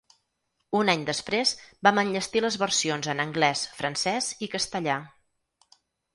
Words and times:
Un 0.77 0.87
any 0.93 1.03
després 1.09 1.51
vam 1.87 2.01
enllestir 2.03 2.43
les 2.47 2.57
versions 2.63 3.11
en 3.15 3.23
anglès, 3.27 3.63
francès 3.83 4.33
i 4.49 4.53
castellà. 4.57 4.99